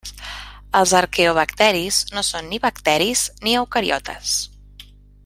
[0.79, 4.37] Els arqueobacteris no són ni bacteris ni eucariotes.